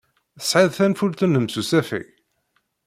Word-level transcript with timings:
Tesɛid 0.39 0.71
tanfult-nnem 0.77 1.45
n 1.47 1.53
usafag? 1.61 2.07